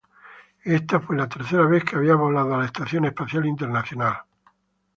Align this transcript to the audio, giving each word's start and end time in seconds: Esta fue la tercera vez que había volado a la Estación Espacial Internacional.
Esta 0.65 0.99
fue 0.99 1.15
la 1.15 1.29
tercera 1.29 1.67
vez 1.67 1.83
que 1.83 1.95
había 1.95 2.15
volado 2.15 2.55
a 2.55 2.57
la 2.57 2.65
Estación 2.65 3.05
Espacial 3.05 3.45
Internacional. 3.45 4.15